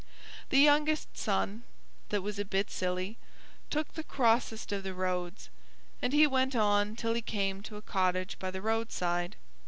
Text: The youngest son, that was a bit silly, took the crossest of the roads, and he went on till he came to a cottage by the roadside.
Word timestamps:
The 0.49 0.57
youngest 0.57 1.15
son, 1.15 1.61
that 2.09 2.23
was 2.23 2.39
a 2.39 2.43
bit 2.43 2.71
silly, 2.71 3.19
took 3.69 3.93
the 3.93 4.01
crossest 4.03 4.71
of 4.71 4.81
the 4.81 4.95
roads, 4.95 5.51
and 6.01 6.11
he 6.11 6.25
went 6.25 6.55
on 6.55 6.95
till 6.95 7.13
he 7.13 7.21
came 7.21 7.61
to 7.61 7.75
a 7.77 7.83
cottage 7.83 8.39
by 8.39 8.49
the 8.49 8.63
roadside. 8.63 9.35